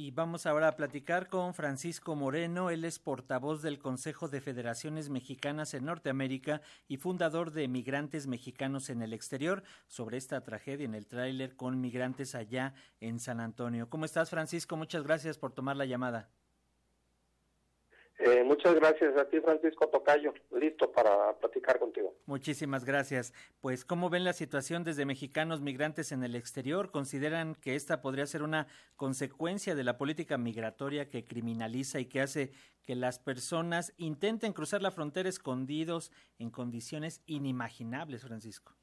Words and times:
Y 0.00 0.12
vamos 0.12 0.46
ahora 0.46 0.68
a 0.68 0.76
platicar 0.76 1.28
con 1.28 1.54
Francisco 1.54 2.14
Moreno. 2.14 2.70
Él 2.70 2.84
es 2.84 3.00
portavoz 3.00 3.62
del 3.62 3.80
Consejo 3.80 4.28
de 4.28 4.40
Federaciones 4.40 5.10
Mexicanas 5.10 5.74
en 5.74 5.86
Norteamérica 5.86 6.62
y 6.86 6.98
fundador 6.98 7.50
de 7.50 7.66
Migrantes 7.66 8.28
Mexicanos 8.28 8.90
en 8.90 9.02
el 9.02 9.12
Exterior 9.12 9.64
sobre 9.88 10.16
esta 10.16 10.44
tragedia 10.44 10.84
en 10.84 10.94
el 10.94 11.08
tráiler 11.08 11.56
con 11.56 11.80
migrantes 11.80 12.36
allá 12.36 12.74
en 13.00 13.18
San 13.18 13.40
Antonio. 13.40 13.90
¿Cómo 13.90 14.04
estás, 14.04 14.30
Francisco? 14.30 14.76
Muchas 14.76 15.02
gracias 15.02 15.36
por 15.36 15.50
tomar 15.50 15.74
la 15.74 15.84
llamada. 15.84 16.30
Eh, 18.18 18.42
muchas 18.42 18.74
gracias 18.74 19.16
a 19.16 19.28
ti, 19.28 19.40
Francisco 19.40 19.86
Tocayo. 19.88 20.34
Listo 20.50 20.90
para 20.90 21.34
platicar 21.34 21.78
contigo. 21.78 22.16
Muchísimas 22.26 22.84
gracias. 22.84 23.32
Pues, 23.60 23.84
¿cómo 23.84 24.10
ven 24.10 24.24
la 24.24 24.32
situación 24.32 24.82
desde 24.82 25.06
mexicanos 25.06 25.60
migrantes 25.60 26.10
en 26.10 26.24
el 26.24 26.34
exterior? 26.34 26.90
¿Consideran 26.90 27.54
que 27.54 27.76
esta 27.76 28.02
podría 28.02 28.26
ser 28.26 28.42
una 28.42 28.66
consecuencia 28.96 29.76
de 29.76 29.84
la 29.84 29.98
política 29.98 30.36
migratoria 30.36 31.08
que 31.08 31.26
criminaliza 31.26 32.00
y 32.00 32.06
que 32.06 32.20
hace 32.20 32.50
que 32.84 32.96
las 32.96 33.20
personas 33.20 33.94
intenten 33.98 34.52
cruzar 34.52 34.82
la 34.82 34.90
frontera 34.90 35.28
escondidos 35.28 36.10
en 36.40 36.50
condiciones 36.50 37.22
inimaginables, 37.26 38.22
Francisco? 38.22 38.74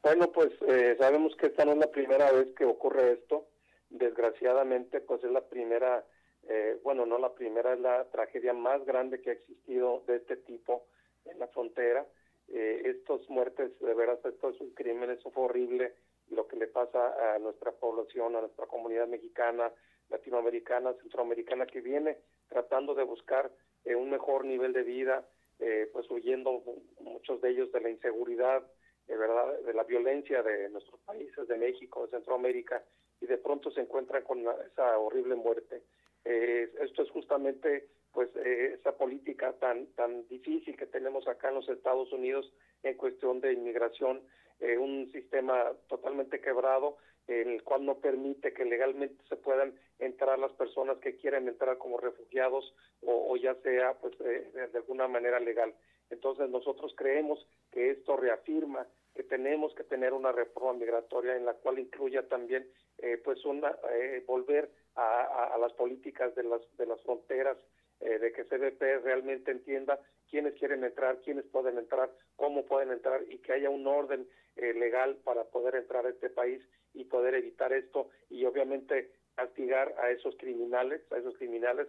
Bueno, 0.00 0.30
pues 0.30 0.50
eh, 0.68 0.96
sabemos 1.00 1.34
que 1.34 1.46
esta 1.46 1.64
no 1.64 1.72
es 1.72 1.78
la 1.78 1.90
primera 1.90 2.30
vez 2.30 2.54
que 2.56 2.64
ocurre 2.64 3.14
esto. 3.14 3.48
Desgraciadamente, 3.90 5.00
pues 5.00 5.24
es 5.24 5.30
la 5.32 5.40
primera 5.40 6.04
eh, 6.48 6.78
bueno, 6.82 7.06
no 7.06 7.18
la 7.18 7.34
primera, 7.34 7.72
es 7.74 7.80
la 7.80 8.04
tragedia 8.10 8.52
más 8.52 8.84
grande 8.84 9.20
que 9.20 9.30
ha 9.30 9.34
existido 9.34 10.02
de 10.06 10.16
este 10.16 10.36
tipo 10.36 10.86
en 11.24 11.38
la 11.38 11.48
frontera. 11.48 12.06
Eh, 12.48 12.82
estos 12.84 13.28
muertes, 13.28 13.78
de 13.80 13.94
veras, 13.94 14.24
esto 14.24 14.50
es 14.50 14.60
un 14.60 14.70
crimen, 14.70 15.10
eso 15.10 15.30
fue 15.30 15.44
horrible 15.44 15.94
lo 16.30 16.46
que 16.46 16.56
le 16.56 16.66
pasa 16.66 17.34
a 17.34 17.38
nuestra 17.38 17.72
población, 17.72 18.36
a 18.36 18.40
nuestra 18.40 18.66
comunidad 18.66 19.06
mexicana, 19.08 19.72
latinoamericana, 20.08 20.94
centroamericana, 20.94 21.66
que 21.66 21.80
viene 21.80 22.18
tratando 22.48 22.94
de 22.94 23.02
buscar 23.02 23.50
eh, 23.84 23.94
un 23.94 24.10
mejor 24.10 24.44
nivel 24.44 24.72
de 24.72 24.82
vida, 24.82 25.26
eh, 25.58 25.88
pues 25.92 26.08
huyendo 26.10 26.62
muchos 27.00 27.40
de 27.40 27.50
ellos 27.50 27.72
de 27.72 27.80
la 27.80 27.90
inseguridad, 27.90 28.62
de 29.06 29.16
verdad, 29.16 29.60
de 29.60 29.74
la 29.74 29.84
violencia 29.84 30.42
de 30.42 30.68
nuestros 30.68 31.00
países, 31.00 31.46
de 31.48 31.56
México, 31.56 32.04
de 32.04 32.10
Centroamérica, 32.10 32.82
y 33.20 33.26
de 33.26 33.38
pronto 33.38 33.70
se 33.70 33.80
encuentran 33.80 34.22
con 34.24 34.40
esa 34.40 34.98
horrible 34.98 35.36
muerte. 35.36 35.82
Eh, 36.28 36.68
esto 36.80 37.02
es 37.02 37.10
justamente 37.10 37.86
pues 38.12 38.28
eh, 38.34 38.76
esa 38.80 38.96
política 38.96 39.52
tan 39.60 39.86
tan 39.94 40.26
difícil 40.26 40.76
que 40.76 40.86
tenemos 40.86 41.28
acá 41.28 41.50
en 41.50 41.54
los 41.54 41.68
Estados 41.68 42.12
Unidos 42.12 42.52
en 42.82 42.96
cuestión 42.96 43.40
de 43.40 43.52
inmigración, 43.52 44.22
eh, 44.58 44.76
un 44.76 45.08
sistema 45.12 45.72
totalmente 45.86 46.40
quebrado 46.40 46.96
en 47.28 47.50
el 47.50 47.62
cual 47.62 47.84
no 47.84 47.98
permite 48.00 48.52
que 48.52 48.64
legalmente 48.64 49.22
se 49.28 49.36
puedan 49.36 49.74
entrar 50.00 50.36
las 50.40 50.52
personas 50.52 50.98
que 50.98 51.14
quieren 51.14 51.46
entrar 51.46 51.78
como 51.78 51.96
refugiados 51.98 52.74
o, 53.02 53.36
ya 53.36 53.54
sea 53.62 53.94
pues 53.94 54.18
de, 54.18 54.50
de 54.68 54.78
alguna 54.78 55.06
manera 55.06 55.38
legal. 55.38 55.74
Entonces 56.10 56.48
nosotros 56.50 56.92
creemos 56.96 57.46
que 57.70 57.90
esto 57.90 58.16
reafirma 58.16 58.86
que 59.16 59.24
tenemos 59.24 59.74
que 59.74 59.84
tener 59.84 60.12
una 60.12 60.30
reforma 60.30 60.74
migratoria 60.74 61.36
en 61.36 61.44
la 61.44 61.54
cual 61.54 61.78
incluya 61.78 62.28
también 62.28 62.68
eh, 62.98 63.20
pues 63.24 63.44
una 63.44 63.76
eh, 63.90 64.22
volver 64.26 64.70
a, 64.94 65.54
a, 65.54 65.58
las 65.58 65.72
políticas 65.72 66.34
de 66.34 66.44
las 66.44 66.60
de 66.76 66.86
las 66.86 67.02
fronteras 67.02 67.56
eh, 68.00 68.18
de 68.18 68.32
que 68.32 68.44
CBP 68.44 69.02
realmente 69.02 69.50
entienda 69.50 69.98
quiénes 70.28 70.54
quieren 70.54 70.84
entrar, 70.84 71.18
quiénes 71.22 71.46
pueden 71.46 71.78
entrar, 71.78 72.10
cómo 72.36 72.66
pueden 72.66 72.92
entrar 72.92 73.22
y 73.28 73.38
que 73.38 73.54
haya 73.54 73.70
un 73.70 73.86
orden 73.86 74.28
eh, 74.56 74.74
legal 74.74 75.16
para 75.24 75.44
poder 75.44 75.76
entrar 75.76 76.04
a 76.04 76.10
este 76.10 76.28
país 76.28 76.62
y 76.92 77.04
poder 77.04 77.34
evitar 77.34 77.72
esto 77.72 78.10
y 78.28 78.44
obviamente 78.44 79.12
castigar 79.34 79.94
a 79.98 80.10
esos 80.10 80.36
criminales, 80.36 81.00
a 81.10 81.16
esos 81.16 81.36
criminales. 81.36 81.88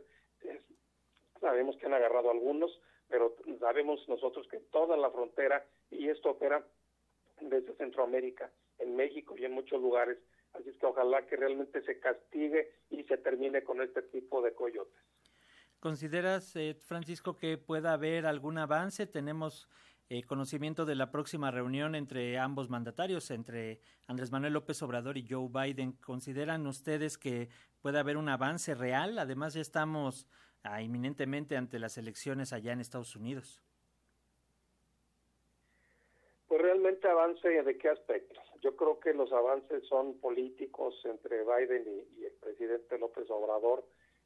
sabemos 1.41 1.75
que 1.77 1.85
han 1.85 1.93
agarrado 1.93 2.31
algunos, 2.31 2.81
pero 3.09 3.35
sabemos 3.59 4.07
nosotros 4.07 4.47
que 4.47 4.59
toda 4.71 4.95
la 4.95 5.11
frontera 5.11 5.65
y 5.89 6.09
esto 6.09 6.31
opera 6.31 6.65
desde 7.41 7.75
Centroamérica, 7.75 8.51
en 8.79 8.95
México 8.95 9.35
y 9.37 9.45
en 9.45 9.53
muchos 9.53 9.81
lugares 9.81 10.17
Así 10.53 10.69
es 10.69 10.77
que 10.77 10.85
ojalá 10.85 11.25
que 11.27 11.35
realmente 11.35 11.83
se 11.83 11.99
castigue 11.99 12.71
y 12.89 13.03
se 13.03 13.17
termine 13.17 13.63
con 13.63 13.81
este 13.81 14.01
tipo 14.01 14.41
de 14.41 14.53
coyotes. 14.53 15.01
¿Consideras, 15.79 16.55
eh, 16.55 16.73
Francisco, 16.73 17.35
que 17.35 17.57
pueda 17.57 17.93
haber 17.93 18.25
algún 18.25 18.57
avance? 18.57 19.05
Tenemos 19.05 19.69
eh, 20.09 20.23
conocimiento 20.23 20.85
de 20.85 20.95
la 20.95 21.11
próxima 21.11 21.51
reunión 21.51 21.93
entre 21.93 22.39
ambos 22.39 22.69
mandatarios, 22.69 23.29
entre 23.29 23.81
Andrés 24.07 24.31
Manuel 24.31 24.53
López 24.53 24.81
Obrador 24.81 25.17
y 25.17 25.27
Joe 25.27 25.49
Biden. 25.49 25.91
¿Consideran 25.93 26.65
ustedes 26.65 27.17
que 27.17 27.49
puede 27.79 27.99
haber 27.99 28.17
un 28.17 28.29
avance 28.29 28.73
real? 28.73 29.19
Además, 29.19 29.53
ya 29.53 29.61
estamos 29.61 30.27
ah, 30.63 30.81
inminentemente 30.81 31.55
ante 31.55 31.77
las 31.77 31.97
elecciones 31.99 32.53
allá 32.53 32.73
en 32.73 32.81
Estados 32.81 33.15
Unidos. 33.15 33.61
Pues 36.47 36.61
realmente 36.61 37.07
avance 37.07 37.47
de 37.63 37.77
qué 37.77 37.89
aspecto. 37.89 38.39
Yo 38.61 38.75
creo 38.75 38.99
que 38.99 39.13
los 39.13 39.31
avances 39.33 39.85
son 39.87 40.19
políticos 40.19 40.99
entre 41.03 41.43
Biden 41.43 42.05
y, 42.17 42.25
el 42.25 42.31
presidente 42.33 42.97
López 42.97 43.29
Obrador, 43.29 43.83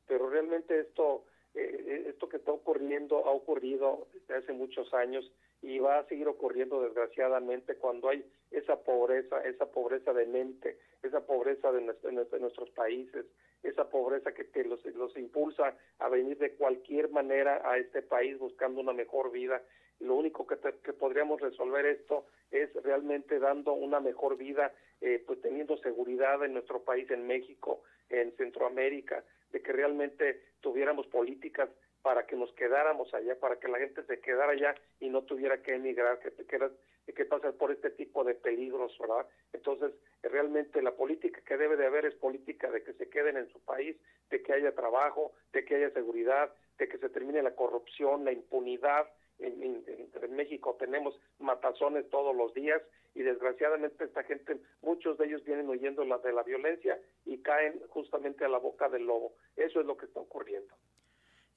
pero 0.08 0.30
realmente 0.30 0.80
esto 0.80 1.26
eh, 1.54 2.06
esto 2.08 2.30
que 2.30 2.38
está 2.38 2.52
ocurriendo 2.52 3.26
ha 3.26 3.32
ocurrido 3.32 4.08
desde 4.14 4.36
hace 4.36 4.54
muchos 4.54 4.94
años 4.94 5.30
y 5.62 5.80
va 5.80 6.00
a 6.00 6.08
seguir 6.08 6.28
ocurriendo 6.28 6.82
desgraciadamente 6.82 7.76
cuando 7.76 8.09
hay 8.09 8.26
esa 8.52 8.82
pobreza, 8.84 9.44
esa 9.44 9.66
pobreza 9.70 10.14
de 10.14 10.26
mente, 10.26 10.80
esa 11.03 11.26
pobreza 11.26 11.72
de, 11.72 11.82
nuestros 11.82 12.70
países, 12.72 13.26
esa 13.64 13.90
pobreza 13.90 14.34
que, 14.34 14.50
que 14.50 14.64
los 14.64 15.18
impulsa 15.18 15.78
a 16.00 16.09
venir 16.09 16.38
de 16.38 16.53
cualquier 16.56 17.09
manera 17.09 17.62
a 17.70 17.78
este 17.78 18.02
país 18.02 18.40
buscando 18.40 18.80
una 18.80 18.94
mejor 18.94 19.32
vida 19.32 19.62
lo 20.01 20.16
único 20.16 20.45
que, 20.45 20.57
que 20.84 20.94
podríamos 20.94 21.41
resolver 21.41 21.85
esto 21.85 22.25
es 22.51 22.73
realmente 22.84 23.39
dando 23.39 23.73
una 23.73 24.00
mejor 24.00 24.38
vida, 24.38 24.73
eh, 25.00 25.23
pues 25.25 25.41
teniendo 25.41 25.78
seguridad 25.78 26.44
en 26.44 26.53
nuestro 26.53 26.84
país, 26.84 27.09
en 27.12 27.25
México, 27.28 27.84
en 28.09 28.35
Centroamérica, 28.35 29.23
de 29.51 29.61
que 29.61 29.72
realmente 29.72 30.41
tuviéramos 30.61 31.07
políticas 31.07 31.69
para 32.01 32.25
que 32.25 32.35
nos 32.35 32.51
quedáramos 32.53 33.13
allá, 33.13 33.40
para 33.40 33.57
que 33.59 33.67
la 33.67 33.78
gente 33.78 34.03
se 34.03 34.19
quedara 34.19 34.53
allá 34.53 34.75
y 35.00 35.09
no 35.09 35.22
tuviera 35.23 35.61
que 35.61 35.75
emigrar, 35.75 36.19
que, 36.19 36.31
que, 36.31 37.13
que 37.13 37.25
pasar 37.25 37.53
por 37.53 37.72
este 37.72 37.91
tipo 37.91 38.23
de 38.23 38.34
peligros, 38.34 38.97
¿verdad? 39.00 39.28
Entonces, 39.53 39.91
realmente 40.23 40.81
la 40.81 40.91
política 40.91 41.41
que 41.45 41.57
debe 41.57 41.78
de 41.78 41.85
haber 41.85 42.06
es 42.06 42.16
política 42.16 42.72
de 42.72 42.84
que 42.84 42.94
se 42.94 43.09
queden 43.09 43.38
en 43.38 43.50
su 43.50 43.59
país, 43.59 43.95
de 44.29 44.41
que 44.41 44.53
haya 44.53 44.73
trabajo, 44.73 45.34
de 45.53 45.63
que 45.63 45.75
haya 45.75 45.91
seguridad, 45.91 46.51
de 46.79 46.88
que 46.88 46.97
se 46.97 47.09
termine 47.09 47.44
la 47.44 47.56
corrupción, 47.56 48.25
la 48.25 48.31
impunidad, 48.31 49.07
en, 49.41 50.35
México 50.35 50.75
tenemos 50.79 51.19
matazones 51.40 52.09
todos 52.09 52.35
los 52.35 52.53
días 52.53 52.81
y 53.13 53.22
desgraciadamente 53.22 54.06
esta 54.06 54.24
gente, 54.24 54.59
muchos 54.81 55.18
de 55.18 55.25
ellos 55.25 55.44
vienen 55.44 55.69
huyendo 55.69 56.06
la, 56.06 56.18
de 56.19 56.31
la 56.31 56.44
violencia 56.44 57.00
y 57.25 57.38
caen 57.40 57.81
justamente 57.90 58.46
a 58.46 58.50
la 58.50 58.57
boca 58.57 58.90
del 58.90 59.06
lobo. 59.06 59.34
Eso 59.56 59.81
es 59.81 59.85
lo 59.85 59.97
que 59.97 60.06
está 60.06 60.19
ocurriendo. 60.19 60.74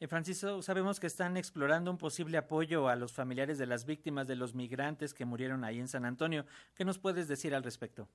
Eh, 0.01 0.09
Francisco, 0.09 0.61
sabemos 0.61 0.99
que 0.99 1.07
están 1.07 1.37
explorando 1.37 1.91
un 1.91 1.99
posible 1.99 2.37
apoyo 2.37 2.89
a 2.89 2.97
los 2.97 3.13
familiares 3.13 3.59
de 3.59 3.67
las 3.67 3.87
víctimas 3.87 4.27
de 4.27 4.37
los 4.37 4.55
migrantes 4.55 5.15
que 5.15 5.25
murieron 5.25 5.65
ahí 5.65 5.79
en 5.79 5.89
San 5.89 6.05
Antonio. 6.05 6.45
¿Qué 6.75 6.85
nos 6.85 6.99
puedes 6.99 7.29
decir 7.29 7.55
al 7.55 7.63
respecto? 7.63 8.09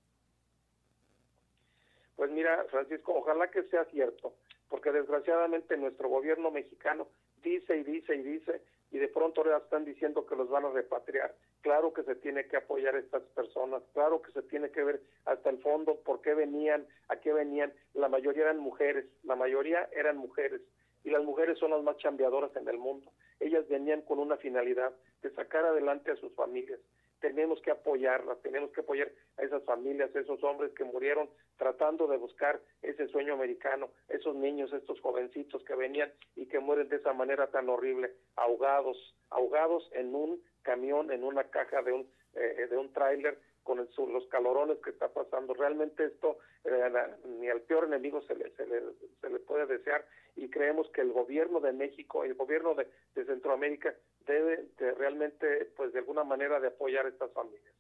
Pues 2.16 2.30
mira, 2.32 2.66
Francisco, 2.70 3.14
ojalá 3.16 3.50
que 3.50 3.64
sea 3.64 3.86
cierto, 3.86 4.36
porque 4.68 4.92
desgraciadamente 4.92 5.78
nuestro 5.78 6.10
gobierno 6.10 6.52
mexicano 6.52 7.08
dice 7.42 7.78
y 7.78 7.84
dice 7.84 8.16
y 8.16 8.24
dice 8.24 8.62
y 8.92 8.98
de 8.98 9.08
pronto 9.08 9.42
ahora 9.42 9.58
están 9.58 9.86
diciendo 9.86 10.26
que 10.26 10.36
los 10.36 10.50
van 10.50 10.66
a 10.66 10.72
repatriar. 10.72 11.36
Claro 11.62 11.94
que 11.94 12.04
se 12.04 12.16
tiene 12.16 12.48
que 12.48 12.58
apoyar 12.58 12.96
a 12.96 13.00
estas 13.00 13.24
personas, 13.36 13.84
claro 13.94 14.22
que 14.22 14.32
se 14.32 14.42
tiene 14.44 14.72
que 14.72 14.84
ver 14.84 15.02
hasta 15.26 15.50
el 15.50 15.60
fondo 15.60 15.96
por 16.02 16.22
qué 16.22 16.34
venían, 16.34 16.88
a 17.08 17.18
qué 17.18 17.34
venían. 17.34 17.74
La 17.94 18.10
mayoría 18.10 18.44
eran 18.44 18.60
mujeres, 18.60 19.06
la 19.24 19.36
mayoría 19.36 19.90
eran 19.94 20.18
mujeres 20.18 20.62
y 21.04 21.10
las 21.10 21.24
mujeres 21.24 21.58
son 21.60 21.72
las 21.72 21.84
más 21.84 21.98
chambeadoras 21.98 22.56
en 22.56 22.68
el 22.68 22.78
mundo. 22.78 23.12
Ellas 23.40 23.68
venían 23.70 24.02
con 24.02 24.20
una 24.20 24.38
finalidad 24.38 24.94
de 25.22 25.32
sacar 25.32 25.66
adelante 25.66 26.12
a 26.12 26.16
sus 26.16 26.34
familias, 26.34 26.80
tenemos 27.20 27.62
que 27.62 27.72
apoyarlas, 27.72 28.42
tenemos 28.42 28.72
que 28.72 28.82
apoyar 28.82 29.12
a 29.38 29.44
esas 29.44 29.64
familias, 29.64 30.16
a 30.16 30.20
esos 30.20 30.44
hombres 30.44 30.72
que 30.74 30.84
murieron 30.84 31.30
tratando 31.58 32.08
de 32.08 32.18
buscar 32.18 32.60
ese 32.82 33.08
sueño 33.08 33.34
americano, 33.34 33.90
esos 34.08 34.36
niños, 34.36 34.72
estos 34.74 35.00
jovencitos 35.02 35.64
que 35.64 35.76
venían 35.76 36.12
y 36.36 36.46
que 36.48 36.60
mueren 36.60 36.90
de 36.90 36.98
esa 36.98 37.14
manera 37.14 37.48
tan 37.48 37.70
horrible, 37.70 38.14
ahogados, 38.36 38.98
ahogados 39.30 39.90
en 39.94 40.16
un 40.16 40.42
camión, 40.62 41.12
en 41.12 41.24
una 41.24 41.46
caja 41.46 41.82
de 41.82 41.92
un 41.92 42.08
eh, 42.36 42.68
de 42.70 42.78
un 42.78 42.94
tráiler 42.94 43.40
con 43.70 44.14
los 44.14 44.28
calorones 44.30 44.80
que 44.84 44.90
está 44.90 45.10
pasando. 45.10 45.54
Realmente 45.54 46.06
esto 46.06 46.40
eh, 46.64 46.92
ni 47.40 47.50
al 47.50 47.62
peor 47.62 47.86
enemigo 47.86 48.20
se 48.24 48.34
le, 48.34 48.50
se 48.56 48.66
le, 48.66 48.82
se 49.22 49.30
le 49.30 49.40
puede 49.42 49.68
desear 49.68 50.04
y 50.36 50.50
creemos 50.50 50.90
que 50.90 51.02
el 51.02 51.12
gobierno 51.12 51.60
de 51.60 51.72
México, 51.72 52.24
el 52.24 52.34
gobierno 52.34 52.74
de, 52.74 52.88
de 53.14 53.26
Centroamérica 53.26 53.94
debe 54.26 54.70
de 54.80 54.92
realmente, 54.96 55.72
pues 55.78 55.94
de 55.94 56.00
alguna 56.00 56.24
manera, 56.24 56.60
de 56.60 56.70
apoyar 56.70 57.06
a 57.06 57.10
estas 57.10 57.32
familias. 57.32 57.76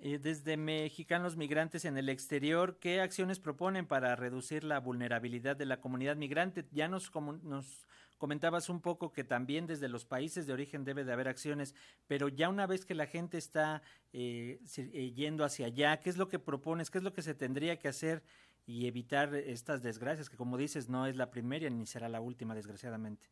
Eh, 0.00 0.18
desde 0.18 0.58
Mexicanos 0.58 1.38
Migrantes 1.38 1.86
en 1.86 1.96
el 1.96 2.10
Exterior, 2.10 2.76
¿qué 2.78 3.00
acciones 3.00 3.40
proponen 3.40 3.86
para 3.86 4.16
reducir 4.16 4.64
la 4.64 4.80
vulnerabilidad 4.80 5.56
de 5.56 5.64
la 5.64 5.80
comunidad 5.80 6.16
migrante? 6.16 6.66
Ya 6.72 6.88
nos, 6.88 7.10
nos 7.42 7.86
comentabas 8.20 8.68
un 8.68 8.82
poco 8.82 9.12
que 9.12 9.24
también 9.24 9.66
desde 9.66 9.88
los 9.88 10.04
países 10.04 10.46
de 10.46 10.52
origen 10.52 10.84
debe 10.84 11.04
de 11.04 11.12
haber 11.12 11.26
acciones, 11.26 11.74
pero 12.06 12.28
ya 12.28 12.50
una 12.50 12.66
vez 12.66 12.84
que 12.84 12.94
la 12.94 13.06
gente 13.06 13.38
está 13.38 13.82
eh, 14.12 14.60
eh, 14.76 15.12
yendo 15.12 15.42
hacia 15.42 15.66
allá, 15.66 15.98
¿qué 16.00 16.10
es 16.10 16.18
lo 16.18 16.28
que 16.28 16.38
propones? 16.38 16.90
¿Qué 16.90 16.98
es 16.98 17.04
lo 17.04 17.14
que 17.14 17.22
se 17.22 17.34
tendría 17.34 17.78
que 17.78 17.88
hacer 17.88 18.22
y 18.66 18.86
evitar 18.86 19.34
estas 19.34 19.82
desgracias, 19.82 20.28
que 20.28 20.36
como 20.36 20.58
dices, 20.58 20.88
no 20.90 21.06
es 21.06 21.16
la 21.16 21.30
primera 21.30 21.68
ni 21.70 21.86
será 21.86 22.10
la 22.10 22.20
última, 22.20 22.54
desgraciadamente? 22.54 23.26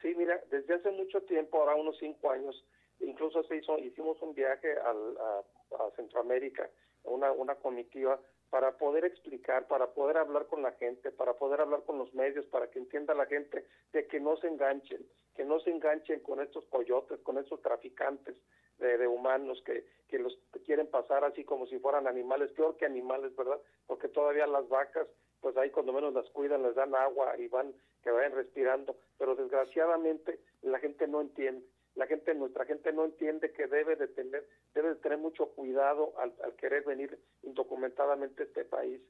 Sí, 0.00 0.14
mira, 0.16 0.40
desde 0.48 0.74
hace 0.74 0.92
mucho 0.92 1.20
tiempo, 1.22 1.58
ahora 1.58 1.74
unos 1.74 1.98
cinco 1.98 2.30
años, 2.30 2.64
incluso 3.00 3.42
se 3.42 3.56
hizo, 3.56 3.76
hicimos 3.80 4.22
un 4.22 4.34
viaje 4.34 4.72
al, 4.78 5.18
a, 5.18 5.90
Centroamérica, 5.96 6.70
una, 7.02 7.32
una 7.32 7.56
comitiva, 7.56 8.20
para 8.50 8.78
poder 8.78 9.04
explicar, 9.04 9.66
para 9.66 9.88
poder 9.88 10.16
hablar 10.16 10.46
con 10.46 10.62
la 10.62 10.72
gente, 10.72 11.10
para 11.10 11.34
poder 11.34 11.60
hablar 11.60 11.82
con 11.84 11.98
los 11.98 12.12
medios, 12.14 12.46
para 12.46 12.70
que 12.70 12.78
entienda 12.78 13.14
la 13.14 13.26
gente 13.26 13.66
de 13.92 14.06
que 14.06 14.20
no 14.20 14.36
se 14.38 14.48
enganchen, 14.48 15.06
que 15.34 15.44
no 15.44 15.60
se 15.60 15.70
enganchen 15.70 16.20
con 16.20 16.40
estos 16.40 16.64
coyotes, 16.66 17.20
con 17.20 17.38
estos 17.38 17.60
traficantes 17.60 18.36
de, 18.78 19.06
humanos 19.06 19.60
que, 19.66 19.84
que 20.08 20.18
los 20.18 20.38
quieren 20.64 20.86
pasar 20.86 21.24
así 21.24 21.44
como 21.44 21.66
si 21.66 21.78
fueran 21.78 22.06
animales, 22.06 22.52
peor 22.52 22.76
que 22.76 22.86
animales, 22.86 23.34
¿verdad? 23.36 23.60
Porque 23.86 24.08
todavía 24.08 24.46
las 24.46 24.68
vacas, 24.68 25.08
pues 25.40 25.56
ahí 25.56 25.70
cuando 25.70 25.92
menos 25.92 26.14
las 26.14 26.28
cuidan, 26.30 26.62
les 26.62 26.74
dan 26.74 26.94
agua 26.94 27.36
y 27.38 27.48
van, 27.48 27.74
que 28.02 28.10
vayan 28.10 28.32
respirando, 28.32 28.96
pero 29.18 29.34
desgraciadamente 29.34 30.40
la 30.62 30.78
gente 30.78 31.06
no 31.08 31.20
entiende 31.20 31.66
la 31.94 32.06
gente, 32.06 32.34
nuestra 32.34 32.64
gente 32.64 32.92
no 32.92 33.04
entiende 33.04 33.52
que 33.52 33.66
debe 33.66 33.96
de 33.96 34.08
tener, 34.08 34.46
debe 34.74 34.90
de 34.90 34.96
tener 34.96 35.18
mucho 35.18 35.50
cuidado 35.50 36.12
al, 36.18 36.32
querer 36.56 36.84
venir 36.84 37.18
indocumentadamente 37.42 38.42
a 38.42 38.46
este 38.46 38.64
país. 38.64 39.00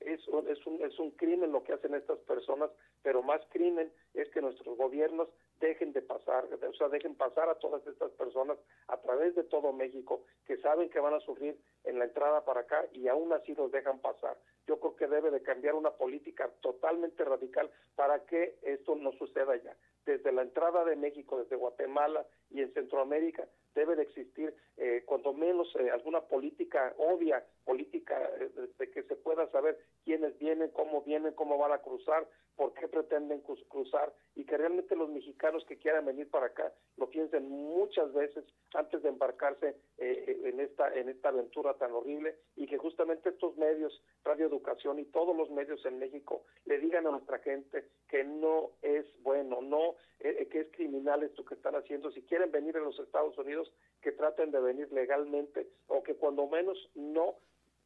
Es 0.00 0.26
un, 0.28 0.48
es, 0.48 0.66
un, 0.66 0.82
es 0.82 0.98
un 0.98 1.12
crimen 1.12 1.52
lo 1.52 1.62
que 1.62 1.72
hacen 1.72 1.94
estas 1.94 2.18
personas, 2.20 2.70
pero 3.02 3.22
más 3.22 3.40
crimen 3.50 3.92
es 4.14 4.28
que 4.30 4.40
nuestros 4.40 4.76
gobiernos 4.76 5.28
dejen 5.62 5.92
de 5.92 6.02
pasar, 6.02 6.44
o 6.52 6.74
sea, 6.74 6.88
dejen 6.88 7.14
pasar 7.14 7.48
a 7.48 7.54
todas 7.54 7.86
estas 7.86 8.10
personas 8.12 8.58
a 8.88 8.96
través 9.00 9.34
de 9.36 9.44
todo 9.44 9.72
México, 9.72 10.24
que 10.44 10.56
saben 10.58 10.90
que 10.90 11.00
van 11.00 11.14
a 11.14 11.20
sufrir 11.20 11.56
en 11.84 11.98
la 11.98 12.04
entrada 12.06 12.44
para 12.44 12.60
acá 12.60 12.84
y 12.92 13.06
aún 13.08 13.32
así 13.32 13.54
los 13.54 13.70
dejan 13.70 14.00
pasar. 14.00 14.36
Yo 14.66 14.78
creo 14.80 14.96
que 14.96 15.06
debe 15.06 15.30
de 15.30 15.42
cambiar 15.42 15.74
una 15.74 15.92
política 15.92 16.50
totalmente 16.60 17.24
radical 17.24 17.70
para 17.94 18.24
que 18.26 18.58
esto 18.62 18.96
no 18.96 19.12
suceda 19.12 19.56
ya 19.56 19.76
desde 20.04 20.32
la 20.32 20.42
entrada 20.42 20.84
de 20.84 20.96
México, 20.96 21.38
desde 21.38 21.56
Guatemala 21.56 22.26
y 22.50 22.60
en 22.60 22.72
Centroamérica, 22.72 23.46
debe 23.74 23.96
de 23.96 24.02
existir 24.02 24.54
eh, 24.76 25.02
cuando 25.06 25.32
menos 25.32 25.68
eh, 25.76 25.90
alguna 25.90 26.20
política 26.22 26.94
obvia, 26.98 27.44
política 27.64 28.18
eh, 28.38 28.50
de 28.78 28.90
que 28.90 29.02
se 29.04 29.16
pueda 29.16 29.50
saber 29.50 29.78
quiénes 30.04 30.38
vienen, 30.38 30.70
cómo 30.70 31.02
vienen, 31.02 31.34
cómo 31.34 31.56
van 31.56 31.72
a 31.72 31.78
cruzar, 31.78 32.26
por 32.56 32.74
qué 32.74 32.88
pretenden 32.88 33.42
cruzar 33.68 34.12
y 34.34 34.44
que 34.44 34.58
realmente 34.58 34.94
los 34.94 35.08
mexicanos 35.08 35.51
que 35.66 35.76
quieran 35.76 36.06
venir 36.06 36.28
para 36.30 36.46
acá 36.46 36.72
lo 36.96 37.08
piensen 37.08 37.48
muchas 37.48 38.12
veces 38.12 38.44
antes 38.74 39.02
de 39.02 39.08
embarcarse 39.08 39.76
en 39.98 40.60
esta 40.60 40.92
en 40.94 41.08
esta 41.08 41.28
aventura 41.28 41.74
tan 41.74 41.92
horrible 41.92 42.36
y 42.56 42.66
que 42.66 42.78
justamente 42.78 43.30
estos 43.30 43.56
medios, 43.56 44.02
Radio 44.24 44.46
Educación 44.46 44.98
y 44.98 45.04
todos 45.06 45.36
los 45.36 45.50
medios 45.50 45.84
en 45.84 45.98
México 45.98 46.44
le 46.64 46.78
digan 46.78 47.06
a 47.06 47.10
nuestra 47.10 47.38
gente 47.38 47.88
que 48.08 48.24
no 48.24 48.70
es 48.82 49.06
bueno, 49.22 49.60
no 49.60 49.96
que 50.20 50.60
es 50.60 50.68
criminal 50.72 51.22
esto 51.22 51.44
que 51.44 51.54
están 51.54 51.74
haciendo. 51.74 52.10
Si 52.12 52.22
quieren 52.22 52.50
venir 52.50 52.76
a 52.76 52.80
los 52.80 52.98
Estados 52.98 53.36
Unidos, 53.38 53.72
que 54.00 54.12
traten 54.12 54.50
de 54.50 54.60
venir 54.60 54.92
legalmente 54.92 55.68
o 55.88 56.02
que 56.02 56.14
cuando 56.14 56.46
menos 56.46 56.78
no 56.94 57.36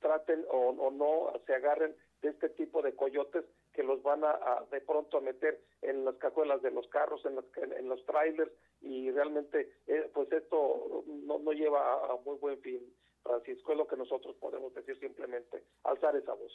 traten 0.00 0.44
o, 0.50 0.90
no 0.90 1.32
se 1.46 1.54
agarren 1.54 1.94
de 2.22 2.30
este 2.30 2.48
tipo 2.50 2.82
de 2.82 2.94
coyotes 2.94 3.44
que 3.76 3.82
los 3.82 4.02
van 4.02 4.24
a, 4.24 4.64
de 4.70 4.80
pronto 4.80 5.18
a 5.18 5.20
meter 5.20 5.60
en 5.82 6.04
las 6.04 6.16
cajuelas 6.16 6.62
de 6.62 6.70
los 6.70 6.88
carros, 6.88 7.22
en, 7.26 7.38
en 7.72 7.88
los 7.88 8.04
trailers 8.06 8.50
y 8.80 9.10
realmente 9.10 9.70
eh, 9.86 10.10
pues 10.14 10.32
esto 10.32 11.04
no, 11.06 11.38
no 11.38 11.52
lleva 11.52 11.92
a 11.92 12.16
muy 12.24 12.36
buen 12.38 12.58
fin, 12.62 12.80
Francisco, 13.22 13.72
es 13.72 13.78
lo 13.78 13.86
que 13.86 13.96
nosotros 13.96 14.34
podemos 14.36 14.72
decir 14.74 14.98
simplemente, 14.98 15.62
alzar 15.84 16.16
esa 16.16 16.32
voz. 16.32 16.52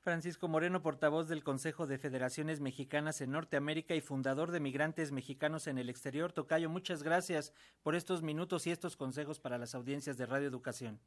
Francisco 0.00 0.48
Moreno, 0.48 0.82
portavoz 0.82 1.28
del 1.28 1.44
Consejo 1.44 1.86
de 1.86 1.98
Federaciones 1.98 2.60
Mexicanas 2.60 3.20
en 3.20 3.30
Norteamérica 3.30 3.94
y 3.94 4.00
fundador 4.00 4.50
de 4.50 4.58
Migrantes 4.58 5.12
Mexicanos 5.12 5.68
en 5.68 5.78
el 5.78 5.88
Exterior. 5.88 6.32
Tocayo, 6.32 6.68
muchas 6.68 7.04
gracias 7.04 7.52
por 7.84 7.94
estos 7.94 8.20
minutos 8.22 8.66
y 8.66 8.72
estos 8.72 8.96
consejos 8.96 9.38
para 9.38 9.58
las 9.58 9.76
audiencias 9.76 10.16
de 10.16 10.26
Radio 10.26 10.48
Educación. 10.48 10.98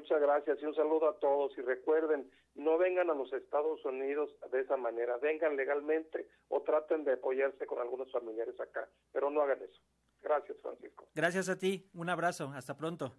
Muchas 0.00 0.22
gracias 0.22 0.62
y 0.62 0.64
un 0.64 0.74
saludo 0.74 1.10
a 1.10 1.18
todos. 1.18 1.52
Y 1.58 1.60
recuerden, 1.60 2.30
no 2.54 2.78
vengan 2.78 3.10
a 3.10 3.14
los 3.14 3.30
Estados 3.34 3.84
Unidos 3.84 4.30
de 4.50 4.60
esa 4.60 4.78
manera, 4.78 5.18
vengan 5.18 5.56
legalmente 5.56 6.26
o 6.48 6.62
traten 6.62 7.04
de 7.04 7.12
apoyarse 7.12 7.66
con 7.66 7.80
algunos 7.80 8.10
familiares 8.10 8.58
acá, 8.58 8.88
pero 9.12 9.28
no 9.28 9.42
hagan 9.42 9.60
eso. 9.60 9.78
Gracias, 10.22 10.56
Francisco. 10.62 11.06
Gracias 11.14 11.50
a 11.50 11.58
ti, 11.58 11.90
un 11.92 12.08
abrazo, 12.08 12.50
hasta 12.54 12.78
pronto. 12.78 13.14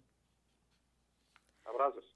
Abrazos. 1.64 2.11